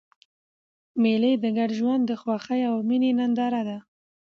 مېلې 1.01 1.31
د 1.43 1.45
ګډ 1.57 1.69
ژوند 1.79 2.01
د 2.07 2.11
خوښۍ 2.21 2.61
او 2.69 2.75
میني 2.87 3.11
ننداره 3.19 3.61
ده. 3.67 3.77